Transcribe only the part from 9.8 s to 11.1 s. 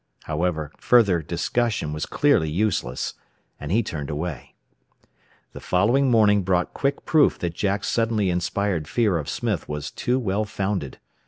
too well founded.